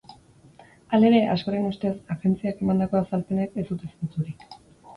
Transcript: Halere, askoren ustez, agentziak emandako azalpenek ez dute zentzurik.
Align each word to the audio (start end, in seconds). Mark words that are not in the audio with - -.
Halere, 0.97 1.19
askoren 1.33 1.67
ustez, 1.67 1.93
agentziak 2.17 2.65
emandako 2.67 3.01
azalpenek 3.03 3.57
ez 3.65 3.69
dute 3.71 3.95
zentzurik. 3.95 4.51